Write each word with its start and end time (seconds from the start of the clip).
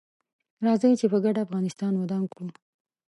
راځي 0.65 0.91
چې 0.99 1.05
په 1.11 1.17
ګډه 1.25 1.39
افغانستان 1.45 1.93
ودان 1.97 2.23
کړو 2.31 2.45